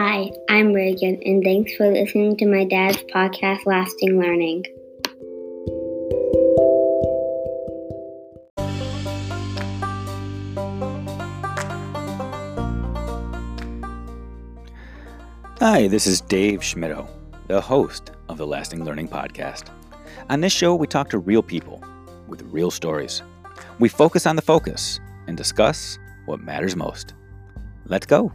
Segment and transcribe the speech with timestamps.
[0.00, 4.64] Hi, I'm Reagan, and thanks for listening to my dad's podcast, Lasting Learning.
[15.58, 17.08] Hi, this is Dave Schmittou,
[17.48, 19.64] the host of the Lasting Learning Podcast.
[20.30, 21.82] On this show, we talk to real people
[22.28, 23.22] with real stories.
[23.80, 27.14] We focus on the focus and discuss what matters most.
[27.86, 28.32] Let's go.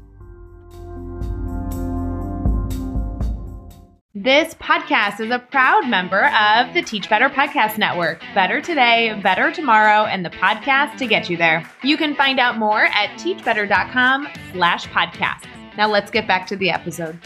[4.24, 8.22] This podcast is a proud member of the Teach Better Podcast Network.
[8.34, 11.70] Better today, better tomorrow, and the podcast to get you there.
[11.84, 15.46] You can find out more at teachbetter.com slash podcasts.
[15.76, 17.20] Now let's get back to the episode.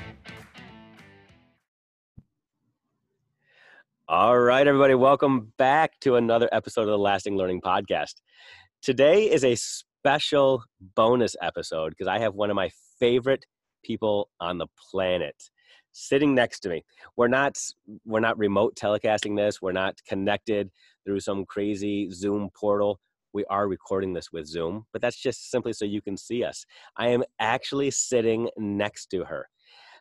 [4.08, 8.16] All right, everybody, welcome back to another episode of the Lasting Learning Podcast.
[8.82, 10.64] Today is a special
[10.96, 13.46] bonus episode because I have one of my favorite
[13.84, 15.36] people on the planet
[15.98, 16.84] sitting next to me.
[17.16, 17.58] We're not
[18.06, 19.62] we're not remote telecasting this.
[19.62, 20.70] We're not connected
[21.06, 23.00] through some crazy Zoom portal.
[23.34, 26.66] We are recording this with Zoom, but that's just simply so you can see us.
[26.96, 29.50] I am actually sitting next to her.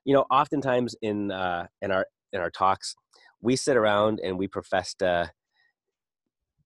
[0.05, 2.94] You know, oftentimes in uh, in our in our talks,
[3.41, 5.31] we sit around and we profess to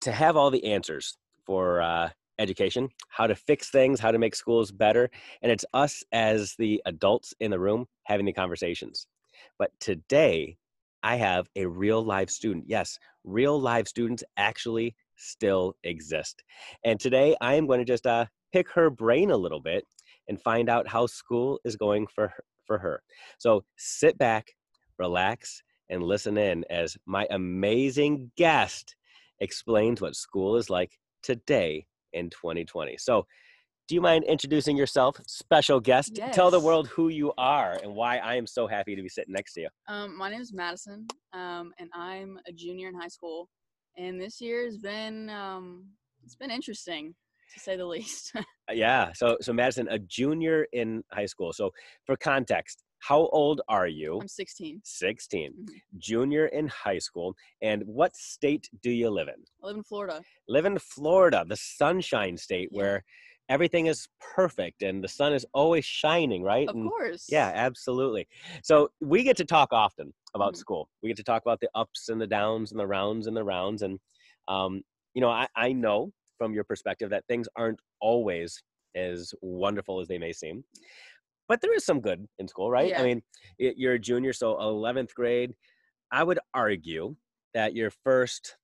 [0.01, 4.35] to have all the answers for uh, education, how to fix things, how to make
[4.35, 5.11] schools better,
[5.43, 9.07] and it's us as the adults in the room having the conversations.
[9.61, 10.57] But today,
[11.03, 12.65] I have a real live student.
[12.67, 16.43] Yes, real live students actually still exist.
[16.83, 19.85] And today, I am going to just uh, pick her brain a little bit
[20.29, 23.03] and find out how school is going for her, for her.
[23.37, 24.47] So sit back,
[24.99, 28.97] relax, and listen in as my amazing guest
[29.41, 32.97] explains what school is like today in 2020.
[32.97, 33.27] So,
[33.91, 36.13] do you mind introducing yourself, special guest?
[36.15, 36.33] Yes.
[36.33, 39.33] Tell the world who you are and why I am so happy to be sitting
[39.35, 39.69] next to you.
[39.89, 43.49] Um, my name is Madison, um, and I'm a junior in high school.
[43.99, 45.87] And this year has been um,
[46.25, 47.17] it's been interesting
[47.53, 48.33] to say the least.
[48.71, 49.11] Uh, Yeah.
[49.13, 51.53] So, so Madison, a junior in high school.
[51.53, 51.73] So,
[52.07, 54.21] for context, how old are you?
[54.21, 54.83] I'm 16.
[54.85, 55.51] 16.
[55.53, 55.67] Mhm.
[55.99, 57.35] Junior in high school.
[57.61, 59.43] And what state do you live in?
[59.65, 60.23] I live in Florida.
[60.47, 62.79] live in Florida, the sunshine state Yeah.
[62.81, 63.05] where
[63.51, 66.69] everything is perfect and the sun is always shining, right?
[66.69, 67.27] Of And- course.
[67.29, 68.29] Yeah, absolutely.
[68.63, 70.59] So we get to talk often about Mhm.
[70.59, 70.89] school.
[71.03, 73.45] We get to talk about the ups and the downs and the rounds and the
[73.45, 73.83] rounds.
[73.83, 73.99] And,
[74.47, 74.83] um,
[75.15, 78.63] you know, I, I know from your perspective that things aren't always
[78.95, 80.65] as wonderful as they may seem.
[81.49, 82.91] But there is some good in school, right?
[82.91, 83.01] Yeah.
[83.01, 83.23] I mean,
[83.59, 85.55] you're a junior, so 11th grade.
[86.13, 87.17] I would argue
[87.55, 88.57] that your first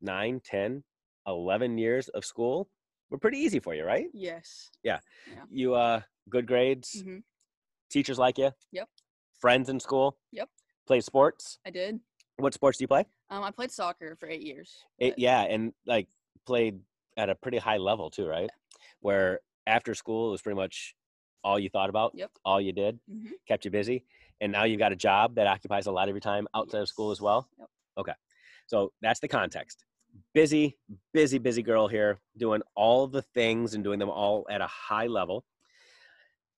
[0.00, 0.82] 9, 10,
[1.26, 2.70] 11 years of school
[3.10, 4.06] were pretty easy for you, right?
[4.12, 4.70] Yes.
[4.82, 5.00] Yeah.
[5.50, 7.18] You uh good grades, hmm
[7.90, 8.52] teachers like you.
[8.70, 8.88] Yep.
[9.40, 10.16] Friends in school.
[10.30, 10.48] Yep.
[10.86, 11.58] Play sports.
[11.66, 11.98] I did.
[12.36, 13.04] What sports do you play?
[13.30, 14.84] Um, I played soccer for eight years.
[14.98, 16.06] It, yeah, and like
[16.46, 16.78] played
[17.16, 18.48] at a pretty high level too, right?
[19.00, 20.94] Where after school it was pretty much
[21.42, 22.30] all you thought about, Yep.
[22.44, 23.32] all you did, Mhm.
[23.48, 24.04] kept you busy,
[24.40, 26.88] and now you've got a job that occupies a lot of your time outside of
[26.88, 27.48] school as well.
[27.58, 27.68] Yep.
[27.98, 28.14] Okay,
[28.66, 29.84] so that's the context.
[30.32, 30.78] Busy,
[31.12, 35.06] busy, busy girl here, doing all the things and doing them all at a high
[35.06, 35.44] level.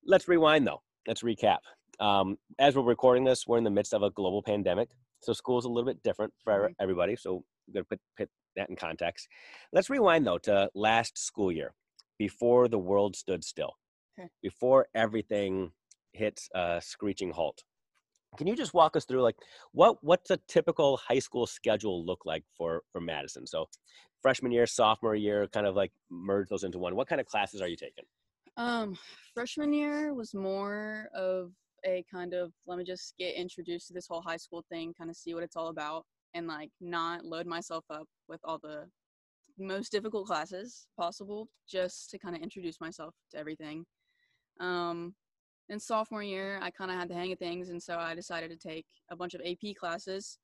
[0.04, 0.82] Let's rewind though.
[1.06, 1.58] Let's recap.
[2.00, 4.88] Um, as we're recording this, we're in the midst of a global pandemic,
[5.20, 6.74] so school's a little bit different for Mhm.
[6.80, 7.16] everybody.
[7.16, 9.28] So we're gonna put, put that in context.
[9.72, 11.74] Let's rewind though to last school year,
[12.18, 13.78] before the world stood still,
[14.18, 14.28] Okay.
[14.42, 15.72] before everything
[16.12, 17.64] hit a screeching halt.
[18.38, 19.36] Can you just walk us through like
[19.72, 23.46] what what's a typical high school schedule look like for for Madison?
[23.46, 23.68] So
[24.22, 26.96] freshman year, sophomore year, kind of like merge those into one.
[26.96, 28.04] What kind of classes are you taking?
[28.56, 28.96] Um,
[29.34, 31.52] freshman year was more of
[31.84, 35.10] a kind of let me just get introduced to this whole high school thing, kind
[35.10, 36.04] of see what it's all about,
[36.34, 38.88] and like not load myself up with all the
[39.58, 43.84] most difficult classes possible, just to kind of introduce myself to everything.
[44.60, 45.14] Um,
[45.68, 48.50] in sophomore year, I kind of had the hang of things, and so I decided
[48.50, 50.38] to take a bunch of AP classes.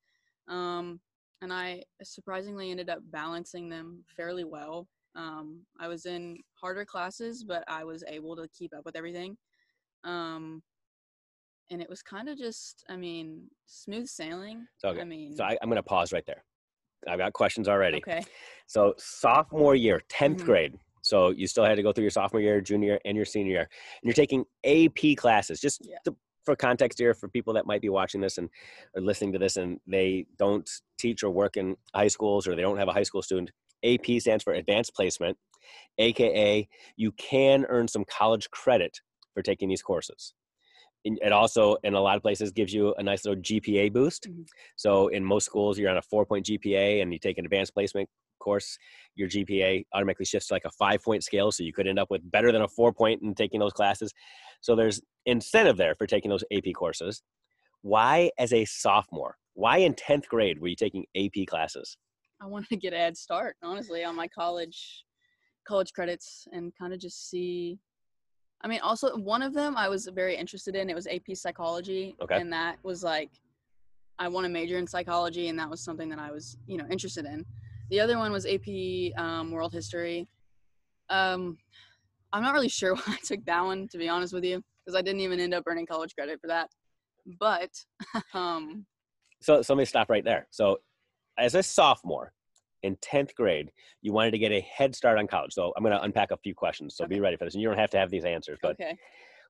[0.47, 0.99] Um,
[1.41, 4.87] and I surprisingly ended up balancing them fairly well.
[5.15, 9.37] Um, I was in harder classes, but I was able to keep up with everything.
[10.03, 10.61] Um,
[11.69, 14.65] and it was kind of just, I mean, smooth sailing.
[14.77, 15.01] So, okay.
[15.01, 16.43] I mean, so I, I'm going to pause right there.
[17.07, 17.97] I've got questions already.
[17.97, 18.23] okay.
[18.67, 20.45] So sophomore year, 10th Mhm.
[20.45, 20.79] grade.
[21.01, 23.61] So you still had to go through your sophomore year, junior, and your senior year.
[23.61, 25.59] And you're taking AP classes.
[25.59, 25.97] Just Yeah.
[26.05, 28.49] to, for context here, for people that might be watching this and
[28.95, 32.61] or listening to this, and they don't teach or work in high schools, or they
[32.61, 33.51] don't have a high school student.
[33.83, 35.37] AP stands for Advanced Placement,
[35.97, 38.99] aka you can earn some college credit
[39.33, 40.33] for taking these courses.
[41.05, 44.29] it also in a lot of places gives you a nice little GPA boost.
[44.29, 44.45] Mhm.
[44.75, 47.73] So in most schools, you're on a four point GPA and you take an advanced
[47.73, 48.09] placement
[48.39, 48.77] course,
[49.15, 51.51] your GPA automatically shifts to like a five point scale.
[51.51, 54.13] So you could end up with better than a four point in taking those classes.
[54.61, 57.21] So there's incentive there for taking those AP courses.
[57.81, 61.97] Why, as a sophomore, why in 10th grade were you taking AP classes?
[62.41, 65.05] I wanted to get a head start, honestly, on my college
[65.67, 67.79] college credits and kind of just see.
[68.61, 70.89] I mean, also one of them I was very interested in.
[70.89, 72.39] It was AP psychology, Okay.
[72.39, 73.29] and that was like
[74.17, 76.85] I want to major in psychology, and that was something that I was, you know,
[76.89, 77.45] interested in.
[77.89, 80.27] The other one was AP um, world history.
[81.09, 81.57] Um,
[82.31, 84.97] I'm not really sure why I took that one, to be honest with you, because
[84.97, 86.69] I didn't even end up earning college credit for that.
[87.39, 87.71] But
[88.33, 88.85] um,
[89.41, 90.47] So, so let me stop right there.
[90.51, 90.79] So,
[91.37, 92.33] as a sophomore
[92.83, 93.71] in 10th grade,
[94.01, 95.53] you wanted to get a head start on college.
[95.53, 96.95] So, I'm going to unpack a few questions.
[96.95, 97.55] So, be ready for this.
[97.55, 98.97] And you don't have to have these answers, but okay,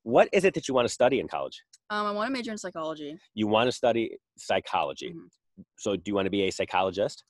[0.03, 1.61] what is it that you want to study in college?
[1.89, 3.17] um, I want to major in psychology.
[3.33, 5.13] You want to study psychology.
[5.13, 5.65] Mhm.
[5.77, 7.23] So, do you want to be a psychologist?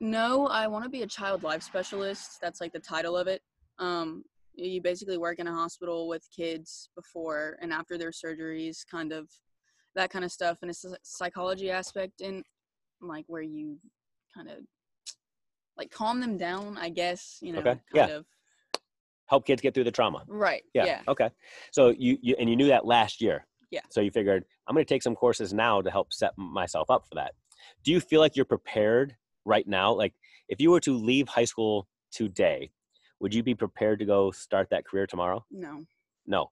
[0.00, 2.38] No, I want to be a child life specialist.
[2.40, 3.42] That's like the title of it.
[3.78, 4.24] Um,
[4.54, 9.28] you basically work in a hospital with kids before and after their surgeries, kind of
[9.94, 10.58] that kind of stuff.
[10.62, 12.42] And it's a psychology aspect in
[13.00, 13.78] like where you
[14.34, 14.58] kind of
[15.76, 17.38] like calm them down, I guess.
[17.42, 18.06] You know, Okay, kind yeah.
[18.08, 18.26] of.
[19.26, 20.24] Help kids get through the trauma.
[20.26, 20.62] Right.
[20.74, 20.86] Yeah.
[20.86, 21.00] Yeah.
[21.06, 21.30] Okay.
[21.72, 23.46] So you, you and you knew that last year.
[23.70, 23.82] Yeah.
[23.90, 27.04] So you figured I'm going to take some courses now to help set myself up
[27.08, 27.34] for that.
[27.84, 29.14] Do you feel like you're prepared
[29.44, 29.92] right now?
[29.92, 30.14] Like
[30.48, 32.70] if you were to leave high school today,
[33.20, 35.44] would you be prepared to go start that career tomorrow?
[35.50, 35.84] No.
[36.26, 36.50] No.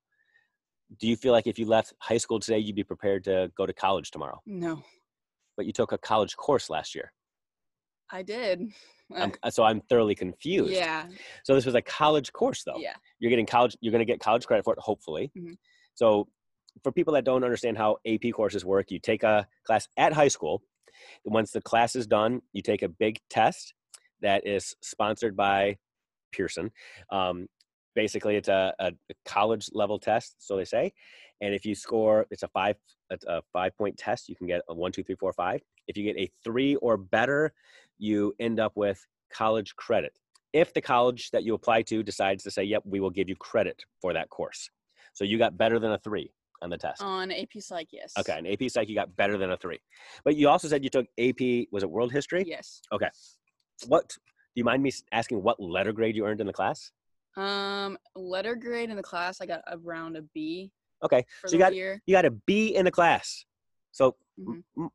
[1.00, 3.66] Do you feel like if you left high school today, you'd be prepared to go
[3.66, 4.40] to college tomorrow?
[4.46, 4.82] No.
[5.56, 7.12] But you took a college course last year.
[8.10, 8.62] I did.
[9.14, 10.70] I'm, so I'm thoroughly confused.
[10.72, 11.06] yeah.
[11.44, 12.78] So this was a college course though.
[12.78, 12.94] Yeah.
[13.18, 15.56] you're getting college you're going to get college credit for it hopefully Mhm.
[15.94, 16.28] so
[16.84, 20.28] for people that don't understand how ap courses work you take a class at high
[20.28, 20.62] school
[21.24, 23.74] once the class is done you take a big test
[24.20, 25.76] that is sponsored by
[26.32, 26.70] pearson.
[27.10, 27.46] Um,
[27.94, 28.92] basically it's a, a,
[29.24, 30.92] college level test so they say.
[31.40, 32.76] And if you score it's a five
[33.10, 35.60] it's a five point test you can get a one two three four five.
[35.86, 37.52] If you get a three or better
[37.98, 40.12] you end up with college credit.
[40.52, 43.36] If the college that you apply to decides to say, yep, we will give you
[43.36, 44.70] credit for that course.
[45.12, 47.02] So you got better than a three on the test.
[47.02, 48.12] On AP Psych, yes.
[48.18, 49.78] Okay, in AP Psych, you got better than a three.
[50.24, 52.44] But you also said you took AP, was it World History?
[52.46, 52.80] Yes.
[52.92, 53.08] Okay.
[53.86, 54.16] What, do
[54.54, 56.90] you mind me asking what letter grade you earned in the class?
[57.36, 60.72] Um, letter grade in the class, I got around a B
[61.04, 62.02] Okay, so you got, year.
[62.06, 63.44] you got a B in the class.
[63.92, 64.64] So Mhm.
[64.76, 64.90] m-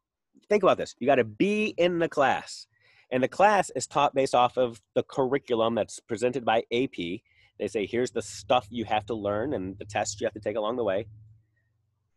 [0.49, 0.95] think about this.
[0.99, 2.67] You got a B in the class.
[3.09, 7.23] And the class is taught based off of the curriculum that's presented by AP.
[7.57, 10.41] They say, here's the stuff you have to learn and the tests you have to
[10.41, 11.07] take along the way.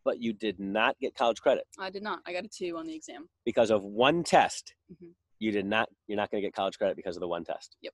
[0.06, 2.20] But you did not get college credit I did not.
[2.26, 3.28] I got a two on the exam.
[3.44, 4.72] because of one test.
[4.90, 5.10] Mhm.
[5.40, 7.76] You did not, you're not going to get college credit because of the one test.
[7.82, 7.92] Yep.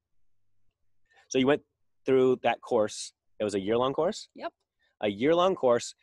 [1.28, 1.62] So you went
[2.06, 3.14] through that course.
[3.40, 4.28] It was a year long course?
[4.36, 4.52] Yep.
[5.02, 5.94] A year long course.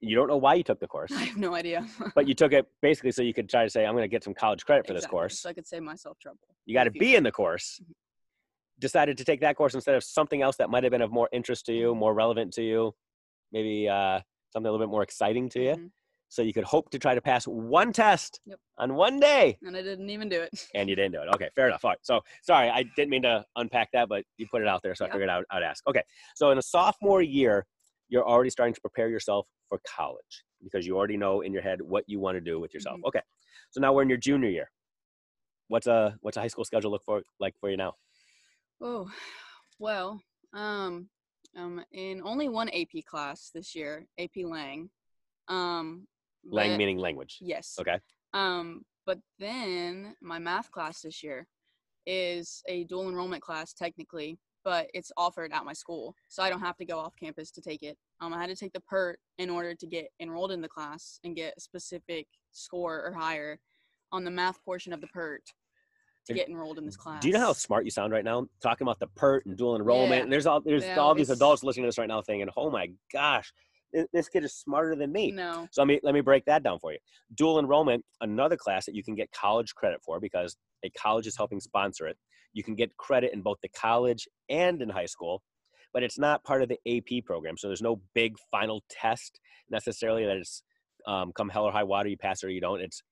[0.00, 1.10] You don't know why you took the course.
[1.10, 1.86] I have no idea.
[2.14, 4.22] but you took it basically so you could try to say, I'm going to get
[4.22, 5.40] some college credit for this course.
[5.40, 6.38] So I could save myself trouble.
[6.66, 7.80] You got to be in the course.
[7.82, 7.94] Mhm.
[8.78, 11.30] Decided to take that course instead of something else that might have been of more
[11.32, 11.96] interest to you, Mhm.
[11.96, 12.94] more relevant to you,
[13.50, 14.20] maybe uh,
[14.56, 15.72] something a little bit more exciting to you.
[15.76, 15.90] Mhm.
[16.28, 18.58] So you could hope to try to pass one test Yep.
[18.78, 20.50] on one day, And I didn't even do it.
[20.74, 21.28] and you didn't do it.
[21.34, 21.84] Okay, fair enough.
[21.84, 21.98] All right.
[22.02, 25.04] So sorry, I didn't mean to unpack that, but you put it out there, so
[25.04, 25.86] I figured would, I'd ask.
[25.86, 26.02] Okay,
[26.34, 27.66] so in a sophomore year,
[28.08, 31.82] you're already starting to prepare yourself for college because you already know in your head
[31.82, 32.98] what you want to do with yourself.
[33.00, 33.08] Mhm.
[33.08, 33.22] Okay,
[33.70, 34.70] so now we're in your junior year.
[35.68, 37.94] What's a what's a high school schedule look for like for you now?
[38.80, 39.06] Oh,
[39.78, 40.20] well,
[40.54, 41.10] um,
[41.56, 44.90] um, in only one AP class this year, AP Lang.
[45.48, 46.06] Um,
[46.44, 47.38] Lang but- meaning language.
[47.40, 47.76] Yes.
[47.80, 47.98] Okay.
[48.34, 51.46] Um, but then my math class this year
[52.06, 56.60] is a dual enrollment class technically, but it's offered at my school, so I don't
[56.60, 57.96] have to go off campus to take it.
[58.20, 61.18] Um, I had to take the PERT in order to get enrolled in the class
[61.24, 63.58] and get a specific score or higher
[64.12, 65.42] on the math portion of the PERT
[66.26, 67.22] to get enrolled in this class.
[67.22, 68.46] Do you know how smart you sound right now?
[68.60, 70.18] Talking about the PERT and dual enrollment.
[70.18, 70.22] Yeah.
[70.24, 72.70] And there's all there's Yeah, all these adults listening to this right now thinking, "Oh
[72.70, 73.52] my gosh,
[74.12, 75.68] this kid is smarter than me." No.
[75.70, 76.98] So let me let me break that down for you.
[77.34, 81.36] Dual enrollment, another class that you can get college credit for because a college is
[81.36, 82.16] helping sponsor it.
[82.52, 85.42] You can get credit in both the college and in high school,
[85.92, 87.56] but it's not part of the AP program.
[87.56, 89.40] So there's no big final test
[89.70, 90.62] necessarily that it's
[91.06, 92.80] um, come hell or high water, you pass or you don't.
[92.80, 93.02] It's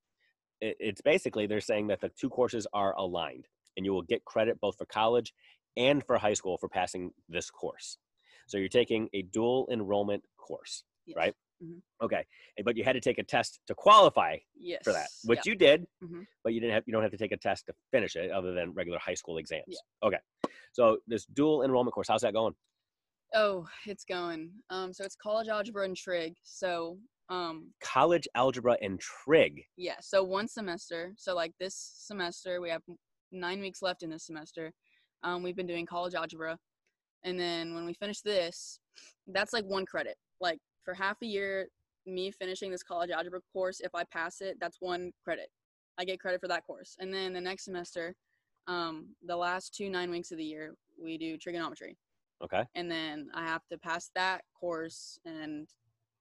[0.64, 4.24] it, it's basically they're saying that the two courses are aligned, and you will get
[4.24, 5.32] credit both for college
[5.76, 7.98] and for high school for passing this course.
[8.46, 11.16] So you're taking a dual enrollment course Yes.
[11.16, 11.34] right?
[11.62, 11.80] Mhm.
[12.02, 12.24] Okay,
[12.64, 14.82] but you had to take a test to qualify Yes.
[14.84, 15.50] for that, which yeah.
[15.52, 16.26] you did, Mhm.
[16.42, 18.52] but you didn't have you don't have to take a test to finish it other
[18.54, 19.76] than regular high school exams.
[20.02, 20.18] Okay,
[20.72, 22.54] so this dual enrollment course, how's that going?
[23.34, 24.52] Oh, it's going.
[24.70, 26.34] Um, so it's college algebra and trig.
[26.42, 29.62] So um, College algebra and trig.
[29.76, 29.96] yeah.
[30.00, 31.12] So one semester.
[31.16, 32.82] So like this semester, we have
[33.32, 34.72] nine weeks left in this semester.
[35.22, 36.58] Um, we've been doing college algebra,
[37.22, 38.78] and then when we finish this,
[39.28, 40.16] that's like one credit.
[40.40, 41.68] Like for half a year,
[42.06, 45.48] me finishing this college algebra course, if I pass it, that's one credit.
[45.96, 46.96] I get credit for that course.
[46.98, 48.14] And then the next semester,
[48.66, 51.96] um, the last two nine weeks of the year, we do trigonometry.
[52.42, 55.66] Okay, and then I have to pass that course and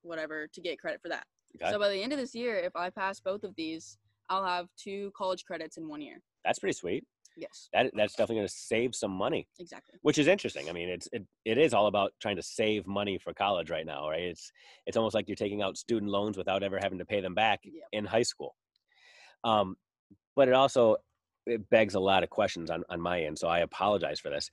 [0.04, 1.26] whatever to get credit for that.
[1.62, 3.98] okay, So by the end of this year, if I pass both of these,
[4.30, 6.22] I'll have two college credits in one year.
[6.46, 7.06] that's pretty sweet.
[7.36, 9.48] Yes, That that's definitely going to save some money.
[9.60, 9.98] exactly.
[10.04, 10.70] which is interesting.
[10.70, 13.88] I mean, it's it, it is all about trying to save money for college right
[13.88, 14.22] now, right?
[14.22, 14.52] It's
[14.86, 17.62] it's almost like you're taking out student loans without ever having to pay them back
[17.64, 17.74] Yep.
[17.92, 18.56] in high school.
[19.44, 19.78] Um,
[20.36, 20.98] but it also
[21.48, 24.52] it begs a lot of questions on on my end, so I apologize for this.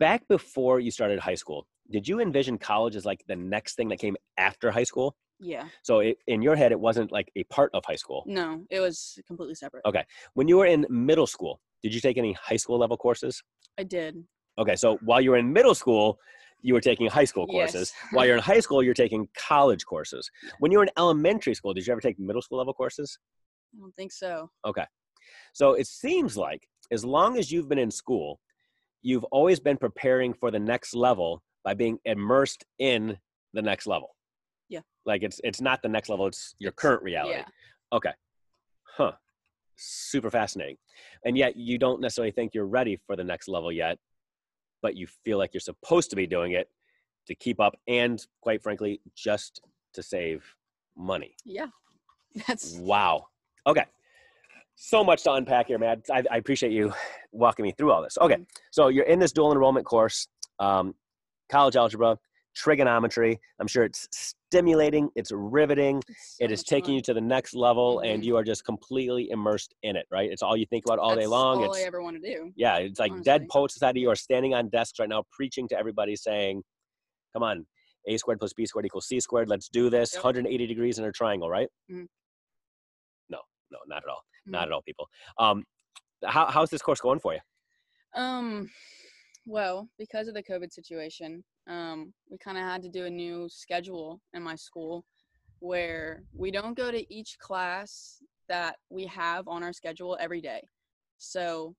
[0.00, 3.88] Back before you started high school, did you envision college as like the next thing
[3.88, 5.16] that came after high school?
[5.38, 5.64] Yeah.
[5.82, 8.24] So it, in your head, it wasn't like a part of high school.
[8.26, 9.84] No, it was completely separate.
[9.84, 10.04] Okay.
[10.34, 13.42] When you were in middle school, did you take any high school level courses?
[13.78, 14.24] I did.
[14.58, 16.18] Okay, so while you were in middle school,
[16.60, 17.92] you were taking high school courses.
[17.94, 18.12] Yes.
[18.12, 20.30] While you're in high school, you're taking college courses.
[20.60, 23.18] When you were in elementary school, did you ever take middle school level courses?
[23.74, 24.50] I don't think so.
[24.64, 24.84] Okay.
[25.54, 28.38] So it seems like as long as you've been in school,
[29.02, 33.16] you've always been preparing for the next level by being immersed in
[33.52, 34.16] the next level.
[34.68, 34.80] Yeah.
[35.04, 37.38] Like it's it's not the next level, it's your current reality.
[37.38, 37.44] Yeah.
[37.92, 38.12] Okay.
[38.84, 39.12] Huh.
[39.76, 40.76] Super fascinating.
[41.24, 43.98] And yet you don't necessarily think you're ready for the next level yet,
[44.80, 46.68] but you feel like you're supposed to be doing it
[47.26, 49.60] to keep up and quite frankly, just
[49.94, 50.44] to save
[50.96, 51.34] money.
[51.44, 51.66] Yeah.
[52.46, 53.26] That's Wow.
[53.66, 53.84] Okay.
[54.74, 56.02] So much to unpack here, man.
[56.10, 56.92] I, I appreciate you
[57.30, 58.18] walking me through all this.
[58.20, 58.36] Okay.
[58.36, 58.46] Mhm.
[58.70, 60.26] So you're in this dual enrollment course,
[60.58, 60.94] um,
[61.52, 62.18] college algebra,
[62.56, 63.38] trigonometry.
[63.60, 66.94] I'm sure it's stimulating, it's riveting, it's so it is taking fun.
[66.94, 68.26] you to the next level, and Mhm.
[68.26, 70.30] you are just completely immersed in it, right?
[70.30, 71.58] It's all you think about all day long.
[71.58, 72.52] All it's I ever want to do.
[72.56, 73.48] yeah, it's like dead honestly.
[73.50, 74.00] poets society.
[74.00, 76.62] You are standing on desks right now, preaching to everybody, saying,
[77.34, 77.66] "Come on,
[78.08, 79.48] a squared plus b squared equals c squared.
[79.48, 80.14] Let's do this.
[80.14, 80.24] Yep.
[80.24, 82.08] 180 degrees in a triangle, right?" Mhm.
[83.28, 83.40] No,
[83.70, 84.22] no, not at all.
[84.48, 84.52] Mm.
[84.52, 85.08] Not at all, people.
[85.38, 85.64] Um,
[86.24, 87.40] how, how's this course going for you?
[88.14, 88.70] Um,
[89.46, 93.48] well, because of the COVID situation, um, we kind of had to do a new
[93.48, 95.04] schedule in my school
[95.60, 98.18] where we don't go to each class
[98.48, 100.60] that we have on our schedule every day.
[101.18, 101.74] So,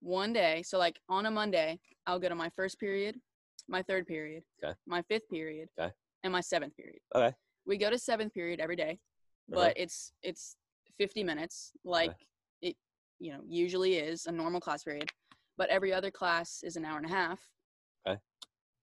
[0.00, 3.16] one day, so like on a Monday, I'll go to my first period,
[3.68, 4.74] my third period, Okay.
[4.86, 5.92] my fifth period, Okay.
[6.24, 7.00] and my seventh period.
[7.14, 7.34] Okay.
[7.66, 8.98] We go to seventh period every day,
[9.52, 9.66] Uh-huh.
[9.66, 10.56] but it's it's
[10.98, 12.14] 50 minutes like
[12.60, 12.76] it
[13.18, 15.10] you know usually is a normal class period
[15.56, 17.40] but every other class is an hour and a half
[18.06, 18.18] Okay.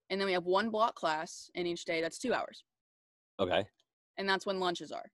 [0.10, 2.64] and then we have one block class in each day that's two hours
[3.40, 3.66] Okay.
[4.18, 5.12] and that's when lunches are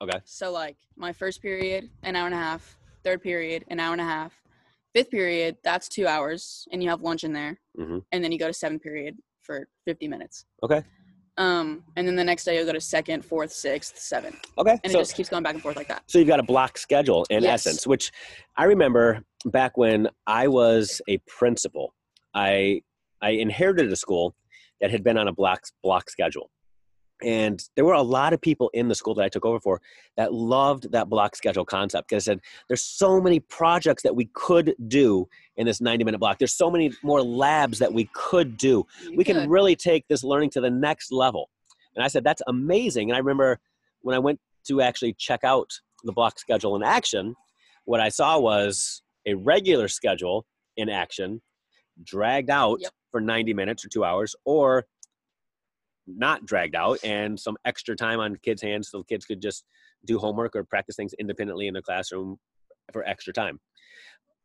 [0.00, 0.18] Okay.
[0.24, 4.00] so like my first period an hour and a half third period an hour and
[4.00, 4.32] a half
[4.94, 8.04] fifth period that's two hours and you have lunch in there Mhm.
[8.12, 10.84] and then you go to seventh period for 50 minutes Okay.
[11.38, 14.76] Um and then the next day you'll go to second fourth sixth seventh Okay.
[14.84, 16.42] and so, it just keeps going back and forth like that so you've got a
[16.44, 17.66] block schedule in Yes.
[17.66, 18.10] essence, which
[18.56, 21.94] I remember back when I was a principal.
[22.34, 22.82] I
[23.22, 24.34] I inherited a school
[24.80, 26.50] that had been on a block block schedule.
[27.22, 29.80] And there were a lot of people in the school that I took over for
[30.16, 34.26] that loved that block schedule concept because I said, there's so many projects that we
[34.34, 36.38] could do in this 90 minute block.
[36.38, 38.86] There's so many more labs that we could do.
[39.02, 41.50] You we can really take this learning to the next level.
[41.96, 43.10] And I said, that's amazing.
[43.10, 43.58] And I remember
[44.02, 45.72] when I went to actually check out
[46.04, 47.34] the block schedule in action,
[47.84, 50.46] what I saw was a regular schedule
[50.76, 51.42] in action,
[52.04, 52.92] dragged out Yep.
[53.10, 54.86] for 90 minutes or two hours, or
[56.08, 59.64] not dragged out and some extra time on kids' hands so kids could just
[60.04, 62.36] do homework or practice things independently in the classroom
[62.92, 63.60] for extra time.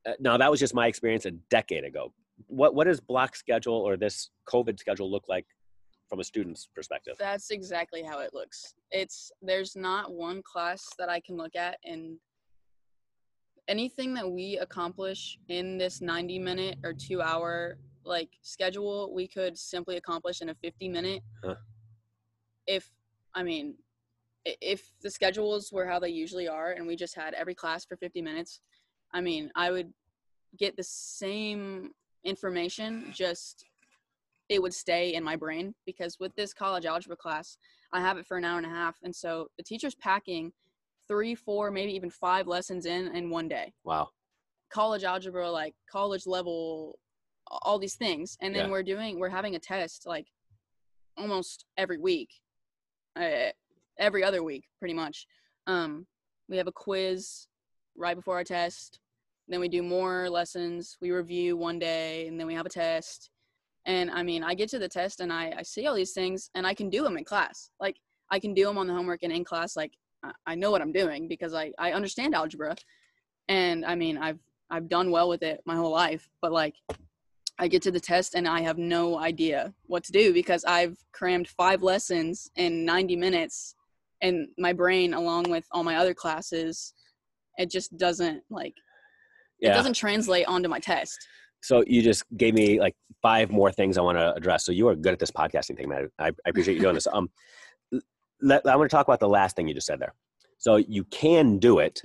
[0.05, 2.13] Uh, now, that was just my experience a decade ago.
[2.47, 5.45] What, what does block schedule or this COVID schedule look like
[6.09, 7.15] from a student's perspective?
[7.17, 8.73] That's exactly how it looks.
[8.91, 12.17] It's there's not one class that I can look at and
[13.67, 19.57] anything that we accomplish in this 90 minute or 2 hour like schedule, we could
[19.57, 21.21] simply accomplish in a 50 minute.
[21.43, 21.55] Huh.
[22.67, 22.89] If
[23.33, 23.75] I mean
[24.45, 27.95] if the schedules were how they usually are and we just had every class for
[27.95, 28.59] 50 minutes,
[29.13, 29.93] I mean, I would
[30.57, 31.91] get the same
[32.23, 33.65] information just
[34.49, 37.57] it would stay in my brain because with this college algebra class,
[37.93, 40.51] I have it for an hour and a half, and so the teacher's packing
[41.07, 43.73] three, four, maybe even five lessons in in one day.
[43.83, 44.09] Wow.
[44.69, 46.99] College algebra, like college level,
[47.61, 48.71] all these things, and then Yeah.
[48.71, 50.27] we're doing we're having a test like
[51.17, 52.41] almost every week,
[53.15, 53.51] uh,
[53.97, 55.27] every other week, pretty much.
[55.67, 56.07] Um,
[56.49, 57.47] we have a quiz
[57.95, 58.99] right before our test.
[59.47, 60.97] Then we do more lessons.
[61.01, 63.29] We review one day, and then we have a test.
[63.85, 66.49] And I mean, I get to the test and I, I see all these things,
[66.55, 67.69] and I can do them in class.
[67.79, 67.97] Like
[68.31, 69.75] I can do them on the homework and in class.
[69.75, 69.93] Like
[70.23, 72.75] I, I know what I'm doing because I, I understand algebra.
[73.49, 76.29] And I mean, I've I've done well with it my whole life.
[76.41, 76.75] But like,
[77.59, 80.97] I get to the test and I have no idea what to do because I've
[81.11, 83.75] crammed five lessons in 90 minutes,
[84.21, 86.93] and my brain, along with all my other classes,
[87.57, 88.73] it just doesn't like
[89.59, 89.71] yeah.
[89.71, 91.27] it doesn't translate onto my test.
[91.61, 94.65] So you just gave me like five more things I want to address.
[94.65, 96.09] So you are good at this podcasting thing, man.
[96.19, 97.07] I, I appreciate you doing this.
[97.11, 97.29] Um,
[98.41, 100.13] let, I want to talk about the last thing you just said there.
[100.57, 102.01] So you can do it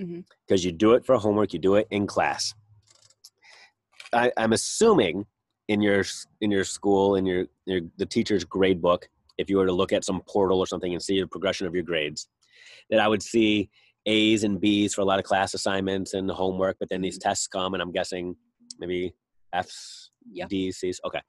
[0.47, 2.53] because you do it for homework, you do it in class.
[4.13, 5.25] I, I'm assuming
[5.69, 6.03] in your
[6.41, 9.07] in your school in your, your the teacher's grade book,
[9.37, 11.73] if you were to look at some portal or something and see the progression of
[11.73, 12.27] your grades,
[12.89, 13.69] that I would see
[14.05, 17.29] A's and B's for a lot of class assignments and homework, but then these mm-hmm.
[17.29, 18.35] tests come, and I'm guessing
[18.79, 19.13] maybe
[19.53, 20.47] F's, Yeah.
[20.47, 20.99] D's, C's.
[21.05, 21.21] Okay.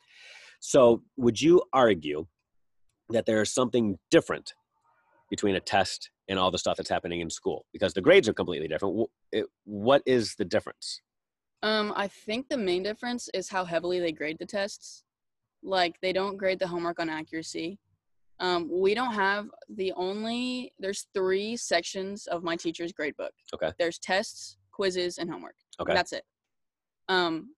[0.60, 2.26] So would you argue
[3.10, 4.54] that there's something different
[5.28, 7.66] between a test and all the stuff that's happening in school?
[7.72, 9.08] Because the grades are completely different.
[9.64, 11.00] What is the difference?
[11.62, 15.04] Um, I think the main difference is how heavily they grade the tests.
[15.62, 17.78] Like they don't grade the homework on accuracy.
[18.38, 23.32] Um, we don't have the only there's three sections of my teacher's grade book.
[23.54, 23.70] Okay.
[23.78, 25.56] There's tests, quizzes, and homework.
[25.78, 25.92] Okay.
[25.92, 26.24] That's it.
[27.10, 27.54] Um,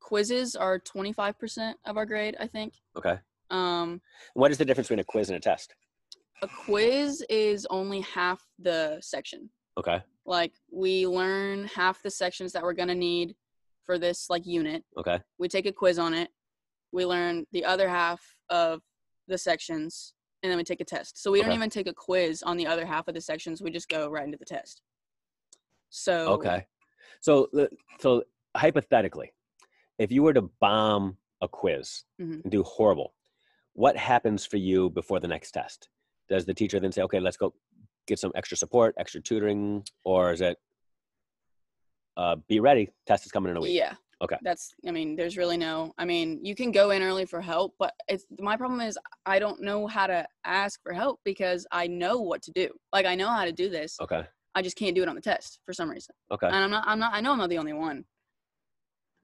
[0.00, 2.74] quizzes are 25% of our grade, I think.
[2.96, 3.18] Okay.
[3.50, 4.00] Um,
[4.32, 5.74] What is the difference between a quiz and a test?
[6.42, 9.48] a quiz is only half the section.
[9.78, 10.02] Okay.
[10.24, 13.34] Like we learn half the sections that we're gonna need
[13.84, 14.84] for this like unit.
[14.96, 15.20] Okay.
[15.38, 16.30] we take a quiz on it
[16.92, 18.80] we learn the other half of
[19.26, 22.42] the sections and then we take a test so we don't even take a quiz
[22.42, 24.82] on the other half of the sections we just go right into the test
[25.90, 26.66] so Okay.
[27.20, 27.48] So,
[28.00, 28.24] so
[28.56, 29.32] hypothetically,
[29.98, 32.42] if you were to bomb a quiz Mhm.
[32.42, 33.14] and do horrible,
[33.74, 35.88] what happens for you before the next test?
[36.28, 37.54] Does the teacher then say, "Okay, let's go
[38.06, 40.58] get some extra support, extra tutoring," or is it,
[42.16, 43.74] uh, "Be ready, test is coming in a week"?
[43.74, 44.36] yeah Okay.
[44.42, 47.74] that's i mean there's really no i mean you can go in early for help
[47.76, 51.88] but it's my problem is i don't know how to ask for help because i
[51.88, 54.22] know what to do like i know how to do this Okay.
[54.54, 56.46] i just can't do it on the test for some reason Okay.
[56.46, 58.04] and i'm not i'm not i know i'm not the only one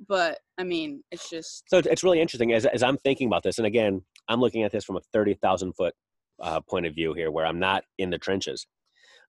[0.09, 3.45] but i mean it's just So it's- it's really interesting as, as I'm thinking about
[3.45, 5.95] this, and again, I'm looking at this from a thirty thousand foot
[6.41, 8.67] uh, point of view here, where I'm not in the trenches.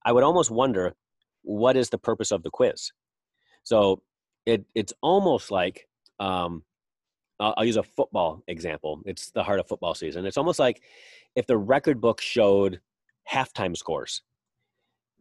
[0.06, 0.96] I would almost wonder,
[1.44, 2.92] what is the purpose of the quiz?
[3.64, 4.02] So
[4.46, 5.88] it it's almost like
[6.20, 6.64] um,
[7.40, 9.02] I'll, I'll use a football example.
[9.06, 10.26] It's the heart of football season.
[10.26, 10.82] It's almost like
[11.36, 12.82] if the record book showed
[13.32, 14.22] halftime scores,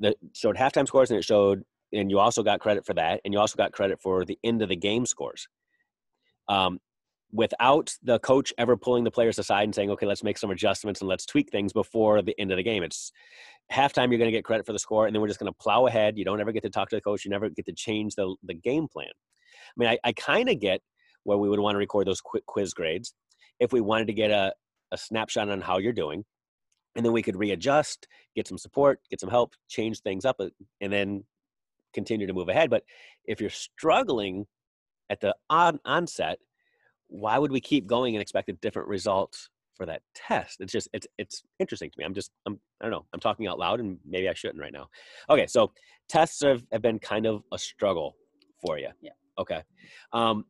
[0.00, 3.34] that showed halftime scores, and it showed, and you also got credit for that, and
[3.34, 5.48] you also got credit for the end of the game scores
[6.48, 6.80] um,
[7.32, 11.00] without the coach ever pulling the players aside and saying, okay, let's make some adjustments
[11.00, 12.82] and let's tweak things before the end of the game.
[12.82, 13.12] It's
[13.70, 15.58] halftime, you're going to get credit for the score, and then we're just going to
[15.58, 16.16] plow ahead.
[16.16, 17.24] You don't ever get to talk to the coach.
[17.24, 19.08] You never get to change the, the game plan.
[19.08, 20.80] I mean, I, I kind of get
[21.24, 23.12] where we would want to record those quick quiz grades
[23.60, 24.52] if we wanted to get a,
[24.92, 26.24] a snapshot on how you're doing.
[26.96, 30.48] And then we could readjust, get some support, get some help, change things up, uh,
[30.80, 31.24] and then
[31.92, 32.70] continue to move ahead.
[32.70, 32.84] But
[33.26, 34.46] if you're struggling
[35.10, 36.38] at the on, onset,
[37.08, 40.60] why would we keep going and expect a different result for that test?
[40.60, 42.04] It's just it's it's interesting to me.
[42.04, 43.06] I'm just I'm I don't know.
[43.12, 44.88] I'm talking out loud and maybe I shouldn't right now.
[45.30, 45.72] Okay, so
[46.08, 48.16] tests have, have been kind of a struggle
[48.60, 48.88] for you.
[49.00, 49.12] Yeah.
[49.38, 49.62] Okay.
[50.12, 50.44] Um,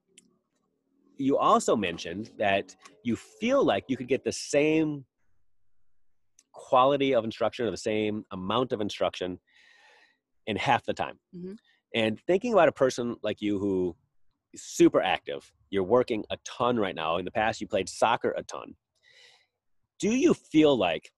[1.16, 5.04] you also mentioned that you feel like you could get the same
[6.52, 9.38] quality of instruction or the same amount of instruction
[10.46, 11.18] in half the time.
[11.34, 11.56] Mhm.
[11.94, 13.96] And thinking about a person like you who
[14.56, 17.16] super active, you're working a ton right now.
[17.18, 18.74] In the past, you played soccer a ton.
[19.98, 21.10] Do you feel like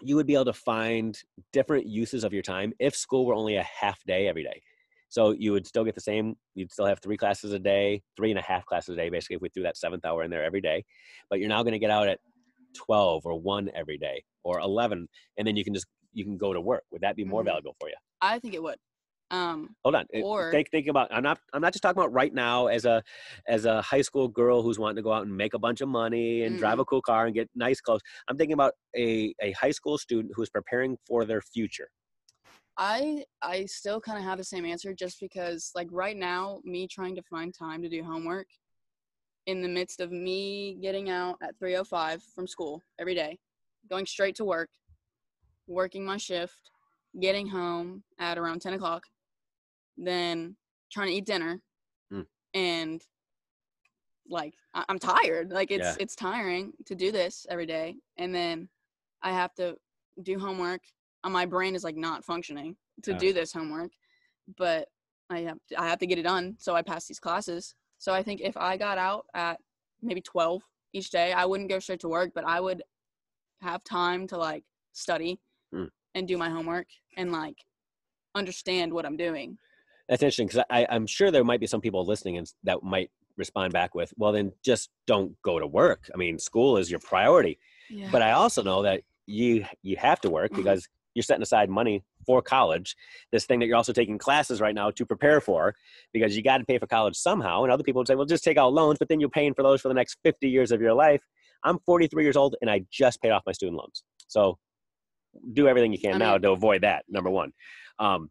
[0.00, 1.18] you would be able to find
[1.52, 4.60] different uses of your time if school were only a half day every day?
[5.08, 8.30] So you would still get the same, you'd still have three classes a day, three
[8.30, 10.44] and a half classes a day, basically, if we threw that seventh hour in there
[10.44, 10.84] every day.
[11.28, 12.20] But you're now going to get out at
[12.76, 16.52] 12 or 1 every day or 11, and then you can just, you can go
[16.52, 16.84] to work.
[16.92, 17.46] Would that be more Mhm.
[17.46, 17.96] valuable for you?
[18.20, 18.78] I think it would.
[19.32, 22.34] Um, hold on Or- think think about i'm not i'm not just talking about right
[22.34, 23.00] now as a
[23.46, 25.88] as a high school girl who's wanting to go out and make a bunch of
[25.88, 28.00] money and drive a cool car and get nice clothes.
[28.28, 31.88] I'm thinking about a a high school student who's preparing for their future.
[32.76, 36.88] I I still kind of have the same answer just because like right now me
[36.88, 38.48] trying to find time to do homework
[39.46, 43.38] in the midst of me getting out at 3:05 from school every day,
[43.88, 44.70] going straight to work,
[45.68, 46.70] working my shift,
[47.20, 49.04] getting home at around 10 o'clock,
[50.06, 50.56] then
[50.90, 51.60] trying to eat dinner,
[52.12, 52.26] Mm.
[52.54, 53.06] and
[54.28, 55.50] like I- I'm tired.
[55.50, 55.96] Like it's Yeah.
[56.00, 58.68] it's tiring to do this every day, and then
[59.22, 59.76] I have to
[60.22, 60.82] do homework.
[61.24, 63.18] And my brain is like not functioning to Yeah.
[63.18, 63.92] do this homework,
[64.56, 64.88] but
[65.28, 67.74] I have to, I have to get it done so I pass these classes.
[67.98, 69.60] So I think if I got out at
[70.00, 72.82] maybe 12 each day, I wouldn't go straight to work, but I would
[73.60, 75.40] have time to like study
[75.72, 75.90] Mm.
[76.14, 77.64] and do my homework and like
[78.34, 79.58] understand what I'm doing.
[80.10, 83.10] That's interesting because I, I'm sure there might be some people listening and that might
[83.36, 86.10] respond back with, "Well, then just don't go to work.
[86.12, 88.08] I mean, school is your priority." Yeah.
[88.12, 90.56] But I also know that you you have to work Mhm.
[90.56, 92.96] because you're setting aside money for college.
[93.32, 95.74] This thing that you're also taking classes right now to prepare for,
[96.12, 97.62] because you got to pay for college somehow.
[97.62, 99.62] And other people would say, "Well, just take out loans," but then you're paying for
[99.62, 101.22] those for the next 50 years of your life.
[101.62, 104.02] I'm 43 years old and I just paid off my student loans.
[104.26, 104.58] So
[105.52, 107.04] do everything you can I now to avoid that.
[107.08, 107.52] Number one.
[107.98, 108.30] Um,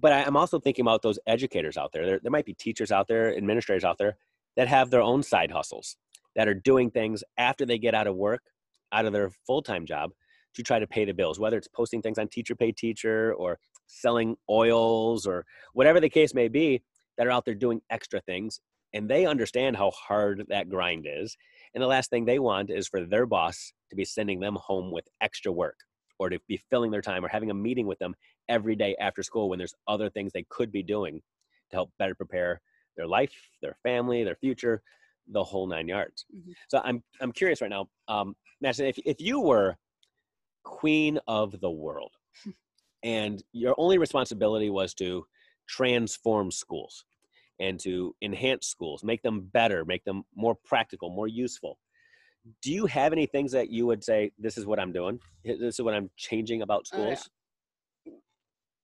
[0.00, 2.06] but I, I'm also thinking about those educators out there.
[2.06, 2.20] there.
[2.22, 4.16] There might be teachers out there, administrators out there
[4.56, 5.96] that have their own side hustles
[6.36, 8.42] that are doing things after they get out of work,
[8.92, 10.12] out of their full time job
[10.54, 13.58] to try to pay the bills, whether it's posting things on Teacher Pay Teacher or
[13.86, 16.82] selling oils or whatever the case may be,
[17.16, 18.60] that are out there doing extra things.
[18.94, 21.36] And they understand how hard that grind is.
[21.74, 24.90] And the last thing they want is for their boss to be sending them home
[24.90, 25.76] with extra work
[26.18, 28.14] or to be filling their time or having a meeting with them
[28.48, 31.20] every day after school when there's other things they could be doing
[31.70, 32.60] to help better prepare
[32.96, 34.82] their life, their family, their future,
[35.28, 36.24] the whole nine yards.
[36.34, 36.54] Mhm.
[36.68, 39.76] So I'm I'm curious right now, um, Madison, if if you were
[40.64, 42.12] queen of the world
[43.02, 45.26] and your only responsibility was to
[45.68, 47.04] transform schools
[47.60, 51.78] and to enhance schools, make them better, make them more practical, more useful.
[52.62, 55.18] Do you have any things that you would say, this is what I'm doing?
[55.44, 57.28] This is what I'm changing about Oh, schools?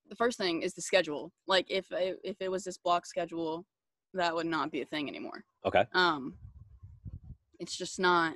[0.09, 1.33] the first thing is the schedule.
[1.47, 3.65] Like if I, if it was this block schedule,
[4.13, 5.45] that would not be a thing anymore.
[5.67, 5.85] Okay.
[5.93, 6.35] Um,
[7.59, 8.35] it's just not.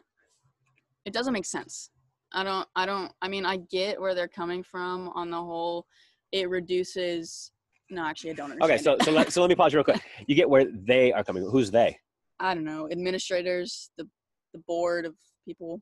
[1.04, 1.90] It doesn't make sense.
[2.32, 2.66] I don't.
[2.74, 3.12] I don't.
[3.22, 5.86] I mean, I get where they're coming from on the whole.
[6.32, 7.52] It reduces.
[7.90, 8.72] No, actually, I don't understand.
[8.72, 10.02] Okay, so so let, so let me pause real quick.
[10.26, 11.48] You get where they are coming.
[11.48, 11.98] Who's they?
[12.40, 12.88] I don't know.
[12.90, 14.08] Administrators, the
[14.58, 15.14] the board of
[15.46, 15.80] people.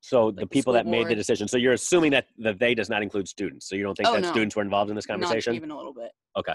[0.00, 1.48] So Like the the people school that made the decision.
[1.48, 3.68] So you're assuming that the they does not include students.
[3.68, 4.30] So you don't think Oh, that no.
[4.30, 5.52] students were involved in this conversation?
[5.52, 6.10] Not even a little bit.
[6.36, 6.54] Okay,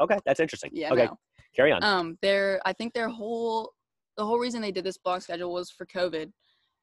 [0.00, 0.70] Okay, that's interesting.
[0.72, 0.92] Yeah.
[0.92, 1.18] okay, No.
[1.56, 1.82] carry on.
[1.82, 3.72] um their i think their whole
[4.16, 6.30] the whole reason they did this block schedule was for covid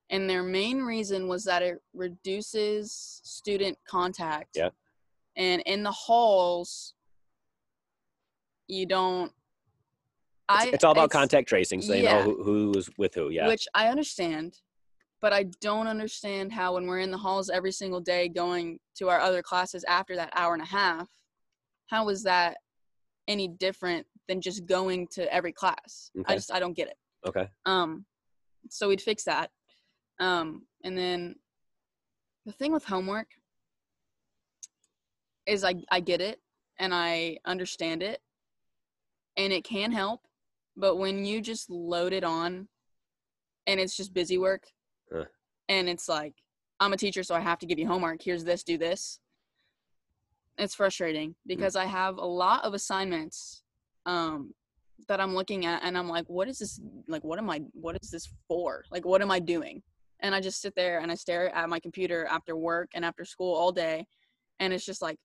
[0.09, 4.69] and their main reason was that it reduces student contact Yeah.
[5.35, 6.93] and in the halls
[8.67, 9.31] you don't
[10.49, 12.19] i it's all about it's- contact tracing, so they yeah.
[12.19, 13.29] know who, who's with who.
[13.29, 13.47] Yeah.
[13.47, 14.59] which i understand
[15.21, 19.09] but i don't understand how when we're in the halls every single day going to
[19.09, 21.09] our other classes after that hour and a half
[21.87, 22.57] how is that
[23.27, 26.33] any different than just going to every class Okay.
[26.33, 27.47] i just i don't get it okay.
[27.65, 28.05] um
[28.69, 29.49] so we'd fix that
[30.19, 31.35] um and then
[32.45, 33.27] the thing with homework
[35.45, 36.39] is i i get it
[36.79, 38.19] and i understand it
[39.37, 40.21] and it can help
[40.77, 42.67] but when you just load it on
[43.65, 44.63] and it's just busy work
[45.11, 45.25] Huh.
[45.67, 46.35] and it's like
[46.79, 48.21] i'm a teacher so i have to give you homework.
[48.21, 49.19] Here's this do this
[50.57, 53.63] it's frustrating because i have a lot of assignments
[54.05, 54.53] um
[55.07, 57.97] that i'm looking at and i'm like what is this like what am i what
[58.01, 58.83] is this for?
[58.91, 59.81] Like what am i doing?
[60.19, 63.23] And i just sit there and i stare at my computer after work and after
[63.23, 64.05] school all day
[64.59, 65.17] and it's just like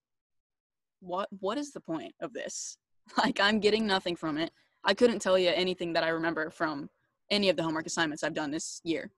[1.01, 2.77] what what is the point of this?
[3.19, 4.53] Like i'm getting nothing from it
[4.85, 6.88] i couldn't tell you anything that i remember from
[7.31, 9.11] any of the homework assignments i've done this year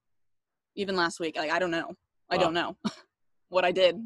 [0.75, 1.95] even last week like i don't know
[2.31, 2.43] i Wow.
[2.45, 2.77] don't know
[3.49, 3.97] what i did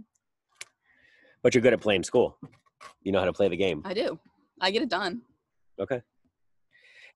[1.43, 2.37] But you're good at playing school.
[3.03, 3.83] You know how to play the game.
[3.85, 4.19] i do
[4.61, 5.23] i get it done
[5.81, 6.03] Okay.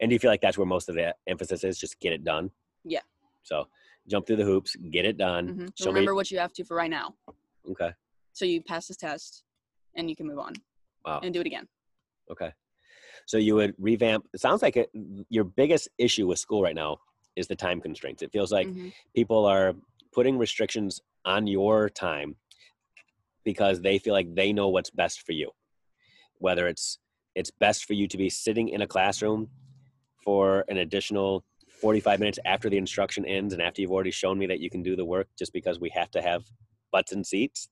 [0.00, 1.78] And do you feel like that's where most of the emphasis is?
[1.78, 2.50] Just get it done.
[2.85, 3.00] Yeah.
[3.42, 3.66] So
[4.09, 5.48] jump through the hoops, get it done.
[5.48, 7.14] hmm Show me- remember what you have to for right now
[7.68, 7.90] Okay.
[8.33, 9.42] so you pass this test
[9.96, 10.55] and you can move on
[11.05, 11.20] Wow.
[11.24, 11.66] and do it again
[12.31, 12.52] Okay.
[13.26, 14.26] So you would revamp.
[14.35, 14.90] It sounds like it,
[15.28, 16.98] your biggest issue with school right now
[17.37, 18.22] is the time constraints.
[18.22, 18.92] It feels like Mhm.
[19.14, 19.74] people are
[20.12, 22.37] putting restrictions on your time
[23.44, 25.50] because they feel like they know what's best for you.
[26.38, 26.98] whether it's
[27.37, 29.48] it's best for you to be sitting in a classroom
[30.24, 31.44] for an additional
[31.80, 34.82] 45 minutes after the instruction ends and after you've already shown me that you can
[34.82, 36.42] do the work just because we have to have
[36.90, 37.68] butts and seats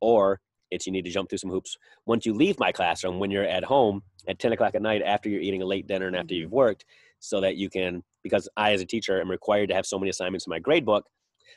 [0.00, 0.40] or
[0.72, 3.44] it's you need to jump through some hoops once you leave my classroom when you're
[3.58, 6.34] at home at 10 o'clock at night after you're eating a late dinner and after
[6.34, 6.84] you've worked
[7.20, 10.10] so that you can because i as a teacher am required to have so many
[10.10, 11.04] assignments in my grade book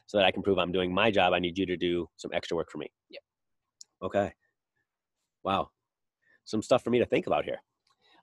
[0.06, 2.32] so that i can prove i'm doing my job i need you to do some
[2.34, 3.22] extra work for me Yep.
[4.04, 4.34] okay
[5.44, 5.70] wow
[6.46, 7.60] some stuff for me to think about here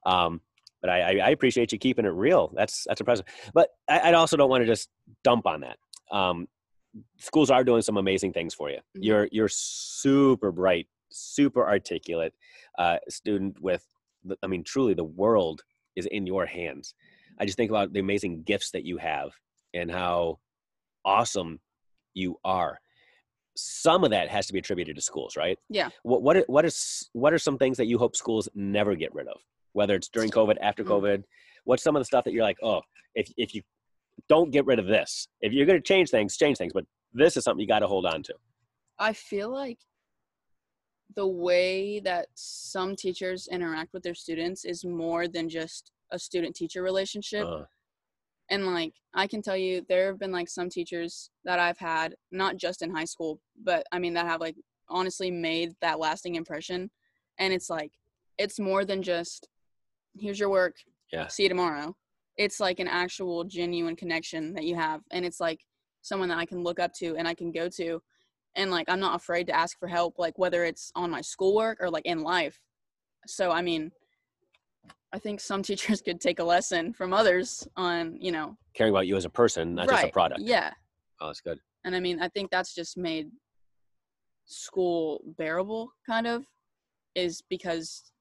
[0.07, 0.40] um,
[0.81, 2.53] but I, I, appreciate you keeping it real.
[2.55, 3.27] That's that's impressive.
[3.53, 4.88] But I, I also don't want to just
[5.24, 5.77] dump on that.
[6.11, 6.46] Um,
[7.18, 8.77] schools are doing some amazing things for you.
[8.77, 9.01] Mhm.
[9.01, 12.35] You're you're super bright, super articulate
[12.79, 13.85] uh, student with.
[14.42, 15.62] I mean, truly, the world
[15.96, 16.94] is in your hands.
[17.38, 19.31] I just think about the amazing gifts that you have
[19.74, 20.38] and how
[21.04, 21.61] awesome
[22.14, 22.78] you are.
[23.57, 25.59] Some of that has to be attributed to schools, right?
[25.68, 25.90] Yeah.
[26.02, 29.12] What what are, what is what are some things that you hope schools never get
[29.14, 29.40] rid of?
[29.72, 30.88] Whether it's during COVID, after Mm.
[30.88, 31.24] COVID,
[31.64, 32.83] what's some of the stuff that you're like, oh,
[33.14, 33.62] if if you
[34.28, 37.37] don't get rid of this, if you're going to change things, change things, but this
[37.37, 38.35] is something you got to hold on to.
[38.98, 39.78] I feel like
[41.16, 46.55] the way that some teachers interact with their students is more than just a student
[46.55, 47.47] teacher relationship.
[47.47, 47.64] Uh,
[48.51, 52.14] and like I can tell you there have been like some teachers that I've had
[52.31, 54.57] not just in high school, but I mean that have like
[54.88, 56.90] honestly made that lasting impression
[57.38, 57.92] and it's like
[58.38, 59.49] it's more than just
[60.14, 60.77] here's your work.
[61.12, 61.27] Yeah.
[61.29, 61.94] See you tomorrow.
[62.37, 65.61] It's like an actual genuine connection that you have and it's like
[66.03, 68.01] someone that I can look up to and I can go to
[68.57, 71.79] and like I'm not afraid to ask for help like whether it's on my schoolwork
[71.81, 72.59] or like in life.
[73.27, 73.93] So I mean
[75.13, 79.07] I think some teachers could take a lesson from others on, you know, caring about
[79.07, 79.97] you as a person, not right.
[79.97, 80.41] just a product.
[80.41, 80.73] Yeah.
[81.21, 81.59] Oh, that's good.
[81.85, 83.31] And I mean, I think that's just made
[84.47, 86.45] school bearable kind of
[87.15, 88.13] is because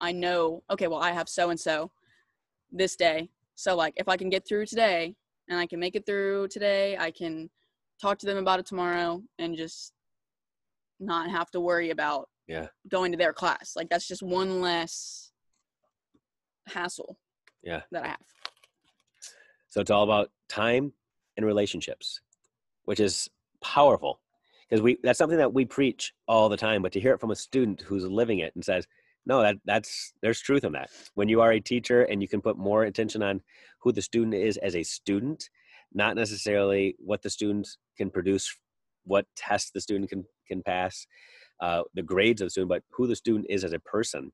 [0.00, 1.90] I know, okay, well, I have so and so
[2.70, 3.30] this day.
[3.54, 5.14] So like if I can get through today
[5.48, 7.50] and I can make it through today, I can
[8.00, 9.92] talk to them about it tomorrow and just
[11.00, 12.68] not have to worry about Yeah.
[12.88, 13.74] going to their class.
[13.76, 15.32] Like that's just one less
[16.66, 17.18] hassle
[17.62, 17.82] Yeah.
[17.90, 18.26] that I have.
[19.68, 20.92] So it's all about time
[21.36, 22.20] and relationships,
[22.84, 23.28] which is
[23.60, 24.20] powerful
[24.68, 26.82] because we that's something that we preach all the time.
[26.82, 28.86] But to hear it from a student who's living it and says,
[29.26, 32.40] "No, that that's there's truth in that." When you are a teacher and you can
[32.40, 33.42] put more attention on
[33.80, 35.50] who the student is as a student,
[35.94, 38.54] not necessarily what the student can produce,
[39.04, 41.06] what tests the student can can pass,
[41.60, 44.30] uh, the grades of the student, but who the student is as a person.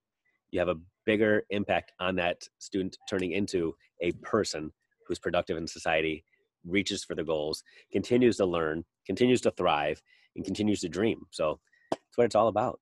[0.51, 0.75] You have a
[1.07, 4.73] bigger impact on that student turning into a person
[5.07, 6.25] who's productive in society,
[6.67, 10.03] reaches for the goals, continues to learn, continues to thrive,
[10.35, 11.27] and continues to dream.
[11.31, 11.61] So
[11.93, 12.81] that's what it's all about.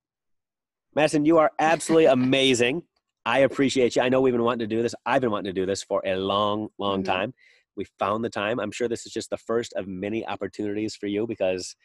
[0.95, 2.83] Madison, you are absolutely amazing.
[3.27, 4.03] I appreciate you.
[4.03, 4.95] I know we've been wanting to do this.
[5.05, 7.07] I've been wanting to do this for a long, long Mhm.
[7.07, 7.35] time.
[7.79, 8.59] We found the time.
[8.59, 11.77] I'm sure this is just the first of many opportunities for you because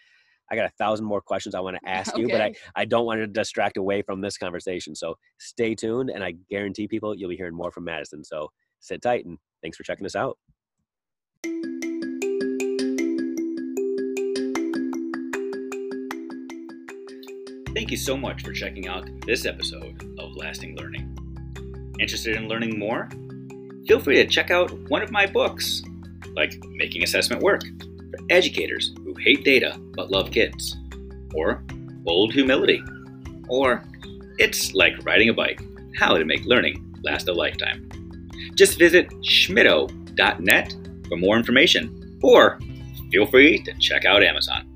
[0.51, 3.05] I got a thousand more questions I want to ask you, but I, I don't
[3.05, 4.95] want to distract away from this conversation.
[4.95, 8.23] So stay tuned, and I guarantee people you'll be hearing more from Madison.
[8.23, 10.37] So sit tight, and thanks for checking us out.
[17.75, 21.17] Thank you so much for checking out this episode of Lasting Learning.
[21.99, 23.09] Interested in learning more?
[23.87, 25.83] Feel free to check out one of my books,
[26.35, 30.77] like Making Assessment Work for Educators Who Hate Data But Love Kids,
[31.33, 31.63] or
[32.03, 32.81] Bold Humility,
[33.49, 33.83] or
[34.37, 35.61] It's Like Riding a Bike
[35.97, 37.89] How to Make Learning Last a Lifetime.
[38.55, 40.75] Just visit schmittou.net
[41.09, 42.59] for more information, or
[43.11, 44.72] feel free to check out Amazon.